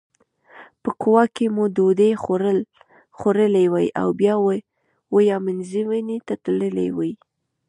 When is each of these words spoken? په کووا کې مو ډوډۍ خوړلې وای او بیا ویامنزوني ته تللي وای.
په 0.83 0.89
کووا 1.01 1.23
کې 1.35 1.45
مو 1.55 1.63
ډوډۍ 1.75 2.11
خوړلې 3.21 3.65
وای 3.73 3.87
او 4.01 4.07
بیا 4.19 4.33
ویامنزوني 5.15 6.17
ته 6.27 6.33
تللي 6.43 6.87
وای. 6.97 7.11